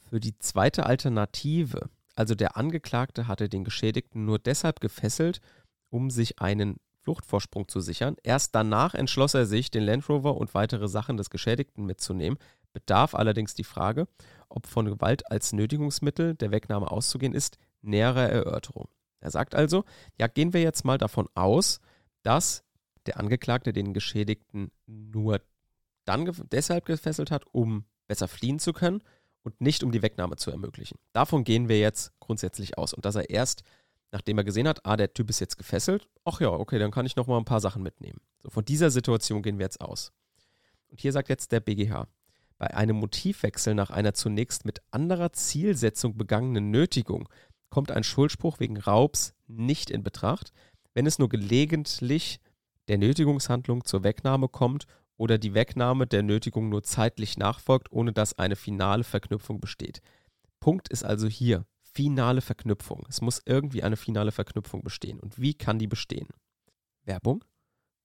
für 0.09 0.19
die 0.19 0.37
zweite 0.39 0.85
Alternative, 0.85 1.89
also 2.15 2.35
der 2.35 2.57
Angeklagte 2.57 3.27
hatte 3.27 3.49
den 3.49 3.63
Geschädigten 3.63 4.25
nur 4.25 4.39
deshalb 4.39 4.79
gefesselt, 4.79 5.41
um 5.89 6.09
sich 6.09 6.39
einen 6.39 6.77
Fluchtvorsprung 7.03 7.67
zu 7.67 7.79
sichern. 7.81 8.15
Erst 8.23 8.53
danach 8.55 8.93
entschloss 8.93 9.33
er 9.33 9.45
sich, 9.45 9.71
den 9.71 9.83
Land 9.83 10.07
Rover 10.07 10.37
und 10.37 10.53
weitere 10.53 10.87
Sachen 10.87 11.17
des 11.17 11.29
Geschädigten 11.29 11.85
mitzunehmen, 11.85 12.37
bedarf 12.73 13.15
allerdings 13.15 13.55
die 13.55 13.63
Frage, 13.63 14.07
ob 14.49 14.67
von 14.67 14.85
Gewalt 14.85 15.29
als 15.31 15.53
Nötigungsmittel 15.53 16.35
der 16.35 16.51
Wegnahme 16.51 16.91
auszugehen 16.91 17.33
ist, 17.33 17.57
nähere 17.81 18.29
Erörterung. 18.29 18.87
Er 19.19 19.31
sagt 19.31 19.55
also, 19.55 19.83
ja, 20.19 20.27
gehen 20.27 20.53
wir 20.53 20.61
jetzt 20.61 20.85
mal 20.85 20.97
davon 20.97 21.27
aus, 21.35 21.79
dass 22.23 22.63
der 23.07 23.19
Angeklagte 23.19 23.73
den 23.73 23.93
Geschädigten 23.93 24.71
nur 24.85 25.41
dann 26.05 26.25
ge 26.25 26.33
deshalb 26.51 26.85
gefesselt 26.85 27.31
hat, 27.31 27.45
um 27.51 27.85
besser 28.07 28.27
fliehen 28.27 28.59
zu 28.59 28.73
können 28.73 29.03
und 29.43 29.59
nicht 29.59 29.83
um 29.83 29.91
die 29.91 30.01
Wegnahme 30.01 30.35
zu 30.35 30.51
ermöglichen. 30.51 30.99
Davon 31.13 31.43
gehen 31.43 31.69
wir 31.69 31.79
jetzt 31.79 32.11
grundsätzlich 32.19 32.77
aus 32.77 32.93
und 32.93 33.05
dass 33.05 33.15
er 33.15 33.29
erst 33.29 33.63
nachdem 34.11 34.37
er 34.37 34.43
gesehen 34.43 34.67
hat, 34.67 34.85
ah, 34.85 34.97
der 34.97 35.13
Typ 35.13 35.29
ist 35.29 35.39
jetzt 35.39 35.57
gefesselt, 35.57 36.07
ach 36.25 36.41
ja, 36.41 36.49
okay, 36.49 36.79
dann 36.79 36.91
kann 36.91 37.05
ich 37.05 37.15
noch 37.15 37.27
mal 37.27 37.37
ein 37.37 37.45
paar 37.45 37.61
Sachen 37.61 37.81
mitnehmen. 37.81 38.19
So, 38.39 38.49
von 38.49 38.65
dieser 38.65 38.91
Situation 38.91 39.41
gehen 39.41 39.57
wir 39.57 39.65
jetzt 39.65 39.81
aus. 39.81 40.11
Und 40.89 40.99
hier 40.99 41.13
sagt 41.13 41.29
jetzt 41.29 41.51
der 41.51 41.61
BGH, 41.61 42.07
bei 42.57 42.73
einem 42.75 42.97
Motivwechsel 42.97 43.73
nach 43.73 43.89
einer 43.89 44.13
zunächst 44.13 44.65
mit 44.65 44.81
anderer 44.91 45.33
Zielsetzung 45.33 46.17
begangenen 46.17 46.69
Nötigung 46.69 47.27
kommt 47.69 47.91
ein 47.91 48.03
Schuldspruch 48.03 48.59
wegen 48.59 48.77
Raubs 48.77 49.33
nicht 49.47 49.89
in 49.89 50.03
Betracht, 50.03 50.51
wenn 50.93 51.05
es 51.05 51.17
nur 51.17 51.29
gelegentlich 51.29 52.39
der 52.89 52.97
Nötigungshandlung 52.97 53.85
zur 53.85 54.03
Wegnahme 54.03 54.49
kommt 54.49 54.85
oder 55.21 55.37
die 55.37 55.53
Wegnahme 55.53 56.07
der 56.07 56.23
Nötigung 56.23 56.69
nur 56.69 56.81
zeitlich 56.81 57.37
nachfolgt, 57.37 57.91
ohne 57.91 58.11
dass 58.11 58.39
eine 58.39 58.55
finale 58.55 59.03
Verknüpfung 59.03 59.59
besteht. 59.59 60.01
Punkt 60.59 60.89
ist 60.89 61.03
also 61.03 61.27
hier 61.27 61.67
finale 61.83 62.41
Verknüpfung. 62.41 63.05
Es 63.07 63.21
muss 63.21 63.39
irgendwie 63.45 63.83
eine 63.83 63.97
finale 63.97 64.31
Verknüpfung 64.31 64.81
bestehen. 64.81 65.19
Und 65.19 65.39
wie 65.39 65.53
kann 65.53 65.77
die 65.77 65.85
bestehen? 65.85 66.27
Werbung. 67.03 67.45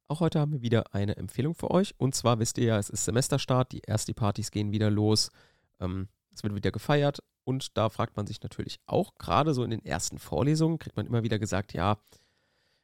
Auch 0.09 0.21
heute 0.21 0.41
haben 0.41 0.53
wir 0.53 0.61
wieder 0.61 0.95
eine 0.95 1.17
Empfehlung 1.17 1.55
für 1.55 1.71
euch. 1.71 1.95
Und 1.97 2.15
zwar 2.15 2.39
wisst 2.39 2.59
ihr 2.59 2.67
ja, 2.67 2.79
es 2.79 2.91
ist 2.91 3.07
Semesterstart, 3.07 3.73
die 3.73 3.83
ersten 3.85 4.13
Partys 4.13 4.51
gehen 4.51 4.73
wieder 4.73 4.91
los, 4.91 5.31
ähm, 5.81 6.09
es 6.35 6.43
wird 6.43 6.55
wieder 6.55 6.71
gefeiert. 6.71 7.21
Und 7.45 7.79
da 7.79 7.89
fragt 7.89 8.19
man 8.19 8.27
sich 8.27 8.43
natürlich 8.43 8.79
auch, 8.85 9.15
gerade 9.15 9.55
so 9.55 9.65
in 9.65 9.71
den 9.71 9.87
ersten 9.87 10.19
Vorlesungen, 10.19 10.79
kriegt 10.79 10.99
man 10.99 11.07
immer 11.07 11.23
wieder 11.23 11.39
gesagt, 11.39 11.73
ja, 11.73 11.97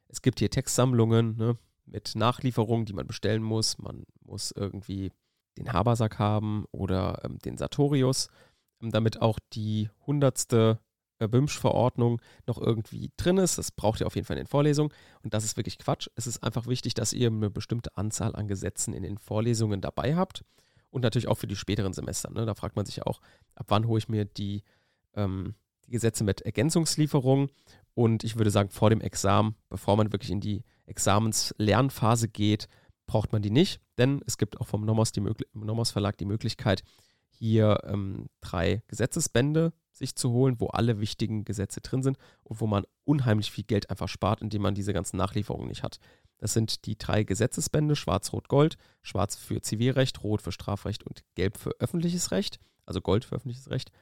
es 0.08 0.22
gibt 0.22 0.38
hier 0.38 0.48
Textsammlungen 0.48 1.36
ne, 1.36 1.58
mit 1.84 2.12
Nachlieferungen, 2.14 2.86
die 2.86 2.92
man 2.92 3.06
bestellen 3.06 3.42
muss. 3.42 3.78
Man 3.78 4.04
muss 4.24 4.52
irgendwie 4.52 5.12
den 5.58 5.72
Habersack 5.72 6.18
haben 6.18 6.64
oder 6.70 7.20
ähm, 7.24 7.38
den 7.38 7.56
Sartorius, 7.56 8.28
ähm, 8.80 8.90
damit 8.90 9.20
auch 9.20 9.38
die 9.52 9.90
hundertste 10.06 10.78
BIMSCH-Verordnung 11.28 12.20
noch 12.46 12.58
irgendwie 12.60 13.10
drin 13.16 13.38
ist. 13.38 13.58
Das 13.58 13.70
braucht 13.70 14.00
ihr 14.00 14.06
auf 14.06 14.14
jeden 14.14 14.26
Fall 14.26 14.36
in 14.36 14.44
den 14.44 14.48
Vorlesungen. 14.48 14.92
Und 15.22 15.34
das 15.34 15.44
ist 15.44 15.56
wirklich 15.56 15.78
Quatsch. 15.78 16.08
Es 16.14 16.26
ist 16.26 16.42
einfach 16.42 16.66
wichtig, 16.66 16.94
dass 16.94 17.12
ihr 17.12 17.28
eine 17.28 17.50
bestimmte 17.50 17.96
Anzahl 17.96 18.34
an 18.34 18.48
Gesetzen 18.48 18.94
in 18.94 19.02
den 19.02 19.18
Vorlesungen 19.18 19.80
dabei 19.80 20.16
habt. 20.16 20.44
Und 20.90 21.02
natürlich 21.02 21.28
auch 21.28 21.38
für 21.38 21.46
die 21.46 21.56
späteren 21.56 21.92
Semester. 21.92 22.30
Ne? 22.30 22.44
Da 22.44 22.54
fragt 22.54 22.76
man 22.76 22.84
sich 22.84 23.02
auch, 23.06 23.20
ab 23.54 23.66
wann 23.68 23.86
hole 23.86 23.98
ich 23.98 24.08
mir 24.08 24.24
die, 24.24 24.62
ähm, 25.14 25.54
die 25.86 25.90
Gesetze 25.90 26.22
mit 26.24 26.42
Ergänzungslieferung. 26.42 27.48
Und 27.94 28.24
ich 28.24 28.36
würde 28.36 28.50
sagen, 28.50 28.68
vor 28.70 28.90
dem 28.90 29.00
Examen, 29.00 29.54
bevor 29.68 29.96
man 29.96 30.12
wirklich 30.12 30.30
in 30.30 30.40
die 30.40 30.64
Examenslernphase 30.86 32.28
geht, 32.28 32.68
braucht 33.06 33.32
man 33.32 33.42
die 33.42 33.50
nicht. 33.50 33.80
Denn 33.98 34.22
es 34.26 34.38
gibt 34.38 34.60
auch 34.60 34.66
vom 34.66 34.84
Nomos, 34.84 35.12
die 35.12 35.22
Nomos 35.52 35.90
Verlag 35.90 36.16
die 36.18 36.24
Möglichkeit, 36.24 36.82
hier 37.28 37.80
ähm, 37.84 38.26
drei 38.40 38.82
Gesetzesbände 38.88 39.72
sich 39.90 40.14
zu 40.14 40.30
holen, 40.30 40.60
wo 40.60 40.68
alle 40.68 41.00
wichtigen 41.00 41.44
Gesetze 41.44 41.80
drin 41.80 42.02
sind 42.02 42.16
und 42.44 42.60
wo 42.60 42.66
man 42.66 42.84
unheimlich 43.04 43.50
viel 43.50 43.64
Geld 43.64 43.90
einfach 43.90 44.08
spart, 44.08 44.40
indem 44.40 44.62
man 44.62 44.74
diese 44.74 44.92
ganzen 44.92 45.16
Nachlieferungen 45.16 45.68
nicht 45.68 45.82
hat. 45.82 45.98
Das 46.38 46.54
sind 46.54 46.86
die 46.86 46.96
drei 46.96 47.24
Gesetzesbände, 47.24 47.94
Schwarz, 47.94 48.32
Rot, 48.32 48.48
Gold, 48.48 48.76
Schwarz 49.02 49.36
für 49.36 49.60
Zivilrecht, 49.60 50.22
Rot 50.24 50.42
für 50.42 50.52
Strafrecht 50.52 51.04
und 51.04 51.22
Gelb 51.34 51.56
für 51.58 51.70
öffentliches 51.78 52.30
Recht, 52.30 52.58
also 52.86 53.00
Gold 53.00 53.24
für 53.24 53.36
öffentliches 53.36 53.70
Recht. 53.70 53.92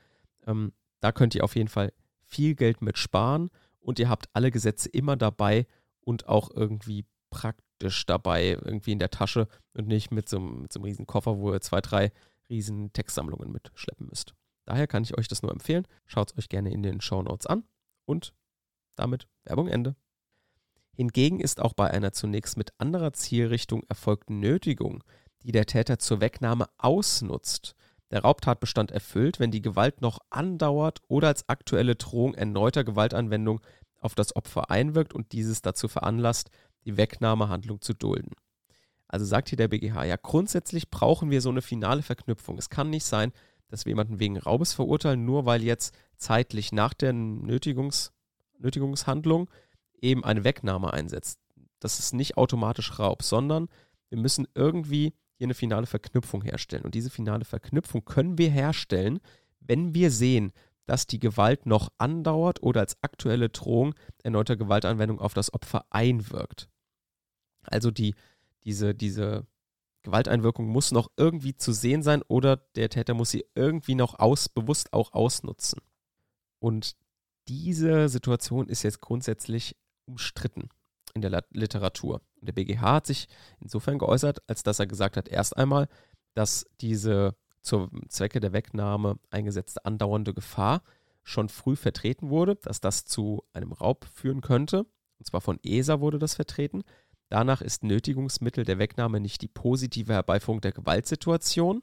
Ähm, 0.47 0.73
da 1.01 1.13
könnt 1.13 1.35
ihr 1.35 1.45
auf 1.45 1.57
jeden 1.57 1.69
Fall 1.69 1.93
viel 2.23 2.55
Geld 2.55 2.83
mit 2.83 2.97
sparen 2.97 3.51
und 3.81 3.99
ihr 3.99 4.09
habt 4.09 4.29
alle 4.33 4.51
Gesetze 4.51 4.89
immer 4.89 5.17
dabei 5.17 5.67
und 6.01 6.29
auch 6.29 6.51
irgendwie 6.55 7.05
praktisch 7.31 8.07
dabei, 8.07 8.51
irgendwie 8.51 8.93
in 8.93 8.99
der 8.99 9.11
Tasche 9.11 9.49
und 9.75 9.89
nicht 9.89 10.11
mit 10.11 10.29
so, 10.29 10.41
mit 10.41 10.73
so 10.73 10.79
einem 10.79 10.85
riesen 10.85 11.07
Koffer, 11.07 11.39
wo 11.39 11.53
ihr 11.53 11.61
zwei, 11.61 11.81
drei 11.81 12.13
riesen 12.49 12.93
Textsammlungen 12.93 13.53
mitschleppen 13.53 14.09
müsst. 14.09 14.35
Daher 14.67 14.87
kann 14.87 15.03
ich 15.03 15.17
euch 15.17 15.29
das 15.29 15.43
nur 15.43 15.53
empfehlen. 15.53 15.87
Schaut 16.07 16.33
es 16.33 16.39
euch 16.39 16.49
gerne 16.49 16.73
in 16.73 16.83
den 16.83 17.01
Show 17.01 17.23
Notes 17.23 17.47
an 17.47 17.65
und 18.05 18.35
damit 18.97 19.29
Werbung 19.45 19.69
Ende. 19.69 19.97
Hingegen 20.95 21.41
ist 21.41 21.61
auch 21.61 21.73
bei 21.73 21.91
einer 21.91 22.13
zunächst 22.13 22.57
mit 22.57 22.73
anderer 22.79 23.13
Zielrichtung 23.13 23.85
erfolgten 23.89 24.41
Nötigung, 24.41 25.03
die 25.43 25.53
der 25.53 25.67
Täter 25.67 25.99
zur 25.99 26.21
Wegnahme 26.21 26.67
ausnutzt, 26.77 27.75
der 28.11 28.23
Raubtatbestand 28.23 28.91
erfüllt, 28.91 29.39
wenn 29.41 29.51
die 29.51 29.63
Gewalt 29.63 30.03
noch 30.03 30.19
andauert 30.31 31.01
oder 31.09 31.29
als 31.29 31.49
aktuelle 31.49 31.95
Drohung 31.95 32.35
erneuter 32.35 32.85
Gewaltanwendung 32.85 33.61
auf 34.01 34.15
das 34.15 34.35
Opfer 34.35 34.71
einwirkt 34.71 35.15
und 35.15 35.33
dieses 35.33 35.63
dazu 35.63 35.89
veranlasst, 35.89 36.51
die 36.85 36.97
Wegnahmehandlung 36.97 37.81
zu 37.81 37.95
dulden. 37.95 38.33
Also 39.07 39.25
sagt 39.25 39.49
hier 39.49 39.59
der 39.59 39.69
BGH, 39.69 40.05
ja, 40.05 40.17
grundsätzlich 40.17 40.91
brauchen 40.91 41.31
wir 41.31 41.41
so 41.41 41.51
eine 41.51 41.63
finale 41.63 42.03
Verknüpfung. 42.03 42.59
Es 42.59 42.71
kann 42.71 42.91
nicht 42.91 43.05
sein, 43.05 43.33
dass 43.69 43.85
wir 43.85 43.91
jemanden 43.91 44.21
wegen 44.21 44.39
Raubes 44.39 44.73
verurteilen, 44.73 45.25
nur 45.25 45.47
weil 45.47 45.63
jetzt 45.63 45.95
zeitlich 46.17 46.73
nach 46.73 46.95
der 46.95 47.13
Nötigungs, 47.13 48.13
Nötigungshandlung 48.59 49.51
eben 50.01 50.25
eine 50.25 50.45
Wegnahme 50.45 50.93
einsetzt. 50.93 51.41
Das 51.79 51.99
ist 51.99 52.15
nicht 52.15 52.37
automatisch 52.37 52.99
Raub, 52.99 53.23
sondern 53.23 53.69
wir 54.09 54.19
müssen 54.19 54.47
irgendwie 54.55 55.15
hier 55.35 55.47
eine 55.47 55.55
finale 55.55 55.87
Verknüpfung 55.87 56.43
herstellen. 56.43 56.85
Und 56.85 56.95
diese 56.95 57.11
finale 57.11 57.45
Verknüpfung 57.45 58.05
können 58.05 58.39
wir 58.39 58.51
herstellen, 58.51 59.21
wenn 59.61 59.95
wir 59.95 60.11
sehen, 60.11 60.53
dass 60.87 61.07
die 61.07 61.21
Gewalt 61.21 61.67
noch 61.67 61.91
andauert 61.99 62.63
oder 62.63 62.81
als 62.81 62.97
aktuelle 63.03 63.49
Drohung 63.49 63.95
erneuter 64.23 64.57
Gewaltanwendung 64.57 65.21
auf 65.21 65.35
das 65.35 65.53
Opfer 65.55 65.85
einwirkt. 65.91 66.69
Also 67.63 67.91
die 67.91 68.15
diese, 68.65 68.95
diese 68.95 69.47
Gewalteinwirkung 70.03 70.67
muss 70.67 70.93
noch 70.93 71.11
irgendwie 71.17 71.55
zu 71.55 71.73
sehen 71.73 72.03
sein 72.03 72.23
oder 72.29 72.57
der 72.57 72.89
Täter 72.89 73.15
muss 73.15 73.31
sie 73.31 73.45
irgendwie 73.55 73.95
noch 73.95 74.19
aus, 74.19 74.49
bewusst 74.49 74.93
auch 74.93 75.13
ausnutzen. 75.13 75.81
Und 76.59 76.97
diese 77.49 78.09
Situation 78.09 78.69
ist 78.69 78.83
jetzt 78.83 79.01
grundsätzlich 79.01 79.77
umstritten 80.07 80.69
in 81.15 81.23
der 81.23 81.45
Literatur. 81.51 82.23
Der 82.41 82.53
BGH 82.53 82.81
hat 82.81 83.07
sich 83.07 83.29
insofern 83.61 83.99
geäußert, 83.99 84.43
als 84.49 84.63
dass 84.63 84.79
er 84.79 84.87
gesagt 84.87 85.17
hat, 85.17 85.29
erst 85.29 85.57
einmal, 85.57 85.89
dass 86.35 86.67
diese 86.81 87.35
zur 87.63 87.91
Zwecke 88.09 88.41
der 88.41 88.53
Wegnahme 88.53 89.19
eingesetzte 89.31 89.85
andauernde 89.85 90.35
Gefahr 90.35 90.83
schon 91.23 91.49
früh 91.49 91.77
vertreten 91.77 92.31
wurde, 92.31 92.57
dass 92.57 92.81
das 92.81 93.05
zu 93.05 93.45
einem 93.53 93.73
Raub 93.73 94.07
führen 94.13 94.41
könnte. 94.41 94.87
Und 95.19 95.27
zwar 95.27 95.41
von 95.41 95.59
ESA 95.63 96.01
wurde 96.01 96.19
das 96.19 96.35
vertreten. 96.35 96.83
Danach 97.29 97.61
ist 97.61 97.85
Nötigungsmittel 97.85 98.65
der 98.65 98.79
Wegnahme 98.79 99.21
nicht 99.21 99.43
die 99.43 99.49
positive 99.49 100.13
Herbeiführung 100.13 100.61
der 100.61 100.73
Gewaltsituation, 100.73 101.83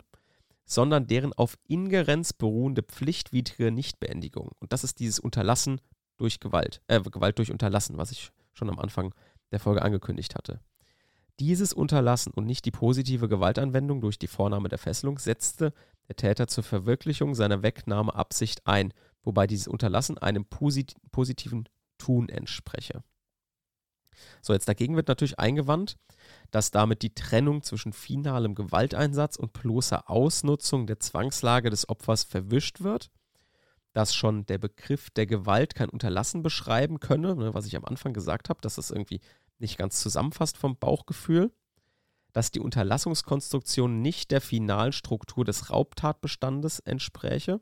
sondern 0.66 1.08
deren 1.08 1.32
auf 1.34 1.58
Ingerenz 1.68 2.34
beruhende 2.34 2.84
pflichtwidrige 2.84 3.72
Nichtbeendigung. 3.72 4.52
Und 4.60 4.74
das 4.74 4.84
ist 4.84 5.00
dieses 5.00 5.20
Unterlassen 5.20 5.80
durch 6.18 6.40
Gewalt, 6.40 6.82
äh, 6.88 7.00
Gewalt 7.00 7.38
durch 7.38 7.52
Unterlassen, 7.52 7.98
was 7.98 8.12
ich 8.12 8.32
schon 8.54 8.70
am 8.70 8.80
Anfang 8.80 9.14
der 9.52 9.60
Folge 9.60 9.82
angekündigt 9.82 10.36
hatte. 10.36 10.60
Dieses 11.40 11.72
Unterlassen 11.72 12.34
und 12.34 12.46
nicht 12.46 12.66
die 12.66 12.72
positive 12.72 13.28
Gewaltanwendung 13.28 14.02
durch 14.02 14.18
die 14.18 14.28
Vornahme 14.28 14.70
der 14.70 14.80
Fesselung 14.80 15.20
setzte 15.20 15.72
der 16.08 16.16
Täter 16.16 16.48
zur 16.48 16.64
Verwirklichung 16.64 17.36
seiner 17.36 17.62
Wegnahmeabsicht 17.62 18.66
ein, 18.66 18.94
wobei 19.24 19.46
dieses 19.46 19.68
Unterlassen 19.68 20.18
einem 20.18 20.46
posit 20.46 20.96
positiven 21.12 21.70
Tun 21.98 22.30
entspreche. 22.30 23.04
So, 24.42 24.54
jetzt 24.54 24.68
dagegen 24.68 24.96
wird 24.96 25.10
natürlich 25.10 25.38
eingewandt, 25.38 25.98
dass 26.50 26.72
damit 26.72 27.04
die 27.04 27.14
Trennung 27.14 27.62
zwischen 27.62 27.94
finalem 27.94 28.56
Gewalteinsatz 28.56 29.36
und 29.36 29.54
bloßer 29.54 30.10
Ausnutzung 30.10 30.88
der 30.88 31.00
Zwangslage 31.00 31.70
des 31.70 31.88
Opfers 31.88 32.24
verwischt 32.24 32.82
wird. 32.82 33.12
dass 33.94 34.14
schon 34.14 34.46
der 34.46 34.60
Begriff 34.60 35.10
der 35.10 35.26
Gewalt 35.26 35.74
kein 35.74 35.90
Unterlassen 35.90 36.44
beschreiben 36.44 37.00
könne, 37.00 37.36
ne, 37.36 37.54
was 37.56 37.66
ich 37.66 37.76
am 37.76 37.86
Anfang 37.86 38.14
gesagt 38.14 38.50
habe, 38.50 38.62
dass 38.62 38.76
das 38.76 38.92
irgendwie 38.92 39.22
nicht 39.60 39.78
ganz 39.78 40.02
zusammenfasst 40.02 40.58
vom 40.58 40.78
Bauchgefühl, 40.78 41.52
dass 42.34 42.52
die 42.52 42.60
Unterlassungskonstruktion 42.60 44.02
nicht 44.02 44.32
der 44.32 44.42
finalen 44.42 44.92
Struktur 44.92 45.44
des 45.46 45.70
Raubtatbestandes 45.70 46.80
entspräche 46.80 47.60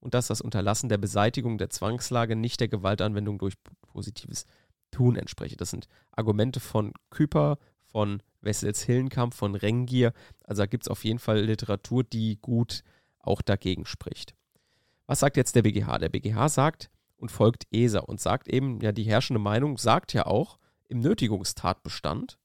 und 0.00 0.14
dass 0.14 0.28
das 0.28 0.40
Unterlassen 0.40 0.88
der 0.88 0.98
Beseitigung 0.98 1.58
der 1.58 1.70
Zwangslage 1.70 2.36
nicht 2.36 2.60
der 2.60 2.68
Gewaltanwendung 2.68 3.38
durch 3.38 3.54
positives 3.82 4.44
Tun 4.90 5.16
entspreche. 5.16 5.56
Das 5.56 5.70
sind 5.70 5.88
Argumente 6.12 6.60
von 6.60 6.92
Küper, 7.10 7.58
von 7.84 8.22
Wessels 8.40 8.82
Hillenkamp, 8.82 9.34
von 9.34 9.54
Rengier. 9.54 10.12
Also 10.44 10.62
da 10.62 10.66
gibt 10.66 10.84
es 10.84 10.88
auf 10.88 11.04
jeden 11.04 11.18
Fall 11.18 11.40
Literatur, 11.40 12.04
die 12.04 12.38
gut 12.40 12.82
auch 13.18 13.42
dagegen 13.42 13.86
spricht. 13.86 14.34
Was 15.06 15.20
sagt 15.20 15.36
jetzt 15.36 15.56
der 15.56 15.62
BGH? 15.62 15.98
Der 15.98 16.08
BGH 16.08 16.48
sagt 16.48 16.90
und 17.16 17.30
folgt 17.30 17.66
ESA 17.72 18.00
und 18.00 18.20
sagt 18.20 18.48
eben, 18.48 18.80
ja, 18.80 18.92
die 18.92 19.04
herrschende 19.04 19.40
Meinung 19.40 19.78
sagt 19.78 20.12
ja 20.12 20.26
auch 20.26 20.58
im 20.88 21.00
Nötigungstatbestand, 21.00 22.38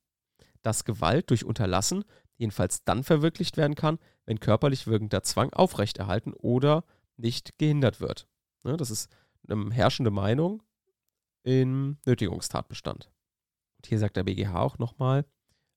dass 0.61 0.85
Gewalt 0.85 1.29
durch 1.29 1.45
Unterlassen 1.45 2.03
jedenfalls 2.37 2.83
dann 2.83 3.03
verwirklicht 3.03 3.57
werden 3.57 3.75
kann, 3.75 3.99
wenn 4.25 4.39
körperlich 4.39 4.87
wirkender 4.87 5.23
Zwang 5.23 5.53
aufrechterhalten 5.53 6.33
oder 6.33 6.83
nicht 7.17 7.57
gehindert 7.57 7.99
wird. 7.99 8.27
Ne, 8.63 8.77
das 8.77 8.91
ist 8.91 9.09
eine 9.47 9.71
herrschende 9.73 10.11
Meinung 10.11 10.63
im 11.43 11.97
Nötigungstatbestand. 12.05 13.11
Und 13.77 13.87
hier 13.87 13.99
sagt 13.99 14.17
der 14.17 14.23
BGH 14.23 14.59
auch 14.59 14.77
nochmal 14.77 15.25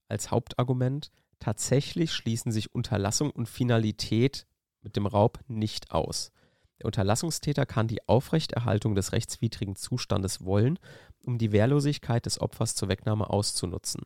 als 0.09 0.31
Hauptargument, 0.31 1.11
tatsächlich 1.39 2.13
schließen 2.13 2.53
sich 2.53 2.75
Unterlassung 2.75 3.31
und 3.31 3.49
Finalität 3.49 4.47
mit 4.83 4.97
dem 4.97 5.07
Raub 5.07 5.41
nicht 5.49 5.91
aus. 5.93 6.33
Der 6.83 6.87
Unterlassungstäter 6.87 7.65
kann 7.65 7.87
die 7.87 8.09
Aufrechterhaltung 8.09 8.97
des 8.97 9.13
rechtswidrigen 9.13 9.77
Zustandes 9.77 10.45
wollen, 10.45 10.81
um 11.25 11.39
die 11.39 11.53
Wehrlosigkeit 11.53 12.27
des 12.27 12.41
Opfers 12.41 12.75
zur 12.75 12.89
Wegnahme 12.89 13.31
auszunutzen. 13.31 14.03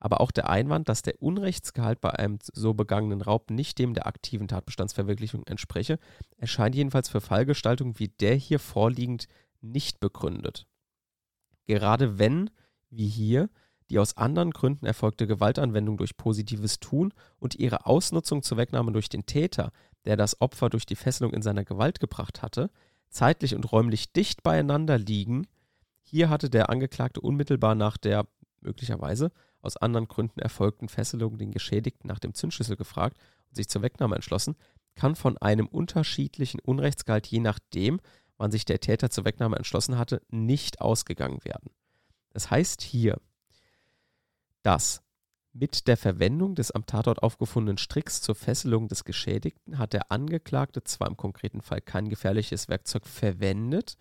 Aber 0.00 0.22
auch 0.22 0.30
der 0.30 0.48
Einwand, 0.48 0.88
dass 0.88 1.02
der 1.02 1.20
Unrechtsgehalt 1.20 2.00
bei 2.00 2.10
einem 2.10 2.38
so 2.40 2.72
begangenen 2.72 3.20
Raub 3.20 3.50
nicht 3.50 3.78
dem 3.78 3.92
der 3.92 4.06
aktiven 4.06 4.48
Tatbestandsverwirklichung 4.48 5.46
entspreche, 5.46 5.98
erscheint 6.38 6.74
jedenfalls 6.74 7.10
für 7.10 7.20
Fallgestaltung 7.20 7.98
wie 7.98 8.08
der 8.08 8.34
hier 8.34 8.60
vorliegend 8.60 9.28
nicht 9.60 10.00
begründet. 10.00 10.66
Gerade 11.66 12.18
wenn, 12.18 12.48
wie 12.88 13.08
hier, 13.08 13.50
die 13.90 13.98
aus 13.98 14.16
anderen 14.16 14.52
Gründen 14.52 14.86
erfolgte 14.86 15.26
Gewaltanwendung 15.26 15.98
durch 15.98 16.16
positives 16.16 16.80
Tun 16.80 17.12
und 17.38 17.56
ihre 17.56 17.84
Ausnutzung 17.84 18.42
zur 18.42 18.56
Wegnahme 18.56 18.92
durch 18.92 19.10
den 19.10 19.26
Täter, 19.26 19.70
der 20.06 20.16
das 20.16 20.40
Opfer 20.40 20.70
durch 20.70 20.86
die 20.86 20.96
Fesselung 20.96 21.32
in 21.32 21.42
seiner 21.42 21.64
Gewalt 21.64 22.00
gebracht 22.00 22.42
hatte, 22.42 22.70
zeitlich 23.10 23.54
und 23.54 23.70
räumlich 23.70 24.12
dicht 24.12 24.42
beieinander 24.42 24.98
liegen. 24.98 25.46
Hier 26.02 26.30
hatte 26.30 26.48
der 26.48 26.70
Angeklagte 26.70 27.20
unmittelbar 27.20 27.74
nach 27.74 27.96
der 27.96 28.26
möglicherweise 28.60 29.32
aus 29.60 29.76
anderen 29.76 30.08
Gründen 30.08 30.40
erfolgten 30.40 30.88
Fesselung 30.88 31.38
den 31.38 31.50
Geschädigten 31.50 32.08
nach 32.08 32.18
dem 32.18 32.34
Zündschlüssel 32.34 32.76
gefragt 32.76 33.18
und 33.48 33.56
sich 33.56 33.68
zur 33.68 33.82
Wegnahme 33.82 34.14
entschlossen, 34.14 34.56
kann 34.94 35.14
von 35.14 35.36
einem 35.38 35.66
unterschiedlichen 35.66 36.60
Unrechtsgehalt 36.60 37.26
je 37.26 37.40
nachdem, 37.40 38.00
wann 38.38 38.50
sich 38.50 38.64
der 38.64 38.80
Täter 38.80 39.10
zur 39.10 39.24
Wegnahme 39.24 39.56
entschlossen 39.56 39.98
hatte, 39.98 40.22
nicht 40.30 40.80
ausgegangen 40.80 41.44
werden. 41.44 41.70
Das 42.30 42.50
heißt 42.50 42.82
hier, 42.82 43.20
dass 44.62 45.02
mit 45.58 45.88
der 45.88 45.96
Verwendung 45.96 46.54
des 46.54 46.70
am 46.70 46.86
Tatort 46.86 47.22
aufgefundenen 47.22 47.78
Stricks 47.78 48.20
zur 48.20 48.34
Fesselung 48.34 48.88
des 48.88 49.04
Geschädigten 49.04 49.78
hat 49.78 49.92
der 49.92 50.12
Angeklagte 50.12 50.84
zwar 50.84 51.08
im 51.08 51.16
konkreten 51.16 51.62
Fall 51.62 51.80
kein 51.80 52.08
gefährliches 52.08 52.68
Werkzeug 52.68 53.06
verwendet, 53.06 53.96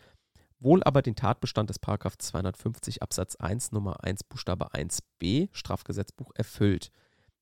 wohl 0.59 0.83
aber 0.83 1.01
den 1.01 1.15
Tatbestand 1.15 1.69
des 1.69 1.79
250 1.79 3.01
Absatz 3.01 3.35
1 3.37 3.71
Nummer 3.71 4.03
1 4.03 4.25
Buchstabe 4.25 4.73
1b 4.73 5.49
Strafgesetzbuch 5.53 6.31
erfüllt. 6.35 6.91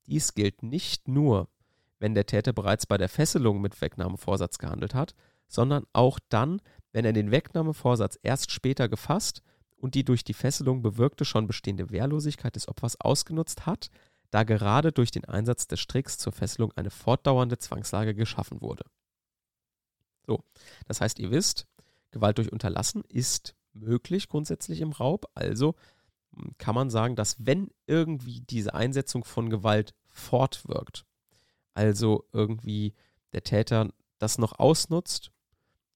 Dies 0.06 0.34
gilt 0.34 0.62
nicht 0.62 1.08
nur, 1.08 1.48
wenn 2.00 2.14
der 2.14 2.26
Täter 2.26 2.54
bereits 2.54 2.86
bei 2.86 2.98
der 2.98 3.10
Fesselung 3.10 3.62
mit 3.62 3.82
Wegnahmevorsatz 3.82 4.60
gehandelt 4.60 4.94
hat, 4.94 5.16
sondern 5.48 5.86
auch 5.94 6.20
dann, 6.30 6.62
wenn 6.92 7.06
er 7.06 7.14
den 7.14 7.32
Wegnahmevorsatz 7.32 8.20
erst 8.22 8.52
später 8.52 8.90
gefasst 8.90 9.42
und 9.84 9.96
die 9.96 10.06
durch 10.06 10.24
die 10.24 10.34
Fesselung 10.34 10.82
bewirkte 10.82 11.26
schon 11.26 11.46
bestehende 11.46 11.90
Wehrlosigkeit 11.90 12.56
des 12.56 12.70
Opfers 12.70 13.02
ausgenutzt 13.02 13.66
hat, 13.66 13.90
da 14.32 14.44
gerade 14.44 14.94
durch 14.94 15.12
den 15.12 15.26
Einsatz 15.26 15.68
des 15.68 15.82
Stricks 15.82 16.18
zur 16.18 16.32
Fesselung 16.32 16.72
eine 16.78 16.90
fortdauernde 16.90 17.58
Zwangslage 17.58 18.16
geschaffen 18.16 18.62
wurde. 18.62 18.86
So, 20.26 20.42
das 20.88 21.02
heißt, 21.02 21.20
ihr 21.20 21.32
wisst, 21.32 21.68
Gewalt 22.12 22.38
durch 22.38 22.50
Unterlassen 22.50 23.04
ist 23.10 23.56
möglich 23.74 24.30
grundsätzlich 24.30 24.80
im 24.80 24.94
Raub, 24.94 25.26
also 25.36 25.76
hm, 26.34 26.56
kann 26.58 26.76
man 26.76 26.90
sagen, 26.90 27.18
dass 27.18 27.46
wenn 27.46 27.70
irgendwie 27.86 28.40
diese 28.40 28.74
Einsetzung 28.74 29.26
von 29.26 29.50
Gewalt 29.50 29.94
fortwirkt, 30.08 31.06
also 31.74 32.24
irgendwie 32.32 32.94
der 33.34 33.44
Täter 33.44 33.92
das 34.18 34.38
noch 34.38 34.60
ausnutzt 34.60 35.34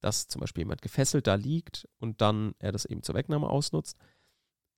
dass 0.01 0.27
zum 0.27 0.41
Beispiel 0.41 0.61
jemand 0.61 0.81
gefesselt 0.81 1.27
da 1.27 1.35
liegt 1.35 1.87
und 1.99 2.21
dann 2.21 2.53
er 2.59 2.71
das 2.71 2.85
eben 2.85 3.03
zur 3.03 3.15
Wegnahme 3.15 3.49
ausnutzt, 3.49 3.97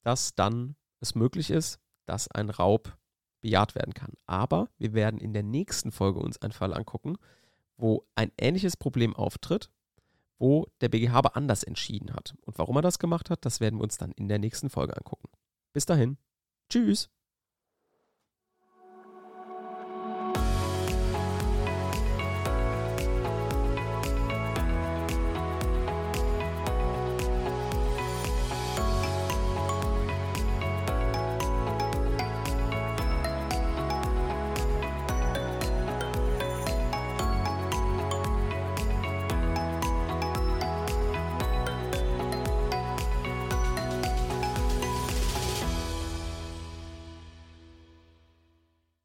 dass 0.01 0.35
dann 0.35 0.75
es 0.99 1.15
möglich 1.15 1.49
ist, 1.49 1.79
dass 2.05 2.29
ein 2.29 2.49
Raub 2.49 2.97
bejaht 3.41 3.75
werden 3.75 3.93
kann. 3.93 4.13
Aber 4.25 4.69
wir 4.77 4.93
werden 4.93 5.19
in 5.19 5.33
der 5.33 5.43
nächsten 5.43 5.91
Folge 5.91 6.19
uns 6.19 6.41
einen 6.41 6.53
Fall 6.53 6.73
angucken, 6.73 7.17
wo 7.77 8.05
ein 8.15 8.31
ähnliches 8.37 8.75
Problem 8.75 9.15
auftritt, 9.15 9.69
wo 10.37 10.67
der 10.81 10.89
BGH 10.89 11.13
aber 11.13 11.35
anders 11.35 11.63
entschieden 11.63 12.13
hat. 12.13 12.35
Und 12.41 12.57
warum 12.57 12.77
er 12.77 12.81
das 12.81 12.99
gemacht 12.99 13.29
hat, 13.29 13.45
das 13.45 13.59
werden 13.59 13.79
wir 13.79 13.83
uns 13.83 13.97
dann 13.97 14.11
in 14.11 14.27
der 14.27 14.39
nächsten 14.39 14.69
Folge 14.69 14.95
angucken. 14.95 15.29
Bis 15.73 15.85
dahin. 15.85 16.17
Tschüss. 16.69 17.09